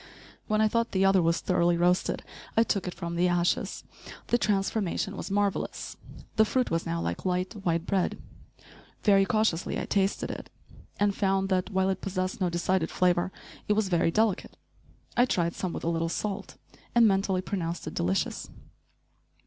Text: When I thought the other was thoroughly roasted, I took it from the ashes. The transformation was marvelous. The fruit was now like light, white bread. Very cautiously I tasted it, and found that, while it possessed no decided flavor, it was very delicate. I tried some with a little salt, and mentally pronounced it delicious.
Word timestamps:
When 0.47 0.61
I 0.61 0.67
thought 0.67 0.93
the 0.93 1.05
other 1.05 1.21
was 1.21 1.41
thoroughly 1.41 1.77
roasted, 1.77 2.23
I 2.57 2.63
took 2.63 2.87
it 2.87 2.93
from 2.95 3.15
the 3.15 3.27
ashes. 3.27 3.83
The 4.29 4.39
transformation 4.39 5.15
was 5.15 5.29
marvelous. 5.29 5.95
The 6.37 6.43
fruit 6.43 6.71
was 6.71 6.87
now 6.87 6.99
like 6.99 7.23
light, 7.23 7.53
white 7.63 7.85
bread. 7.85 8.17
Very 9.03 9.25
cautiously 9.25 9.79
I 9.79 9.85
tasted 9.85 10.31
it, 10.31 10.49
and 10.99 11.13
found 11.15 11.49
that, 11.49 11.69
while 11.69 11.91
it 11.91 12.01
possessed 12.01 12.41
no 12.41 12.49
decided 12.49 12.89
flavor, 12.89 13.31
it 13.67 13.73
was 13.73 13.89
very 13.89 14.09
delicate. 14.09 14.57
I 15.15 15.25
tried 15.27 15.53
some 15.53 15.71
with 15.71 15.83
a 15.83 15.87
little 15.89 16.09
salt, 16.09 16.55
and 16.95 17.07
mentally 17.07 17.41
pronounced 17.41 17.85
it 17.85 17.93
delicious. 17.93 18.49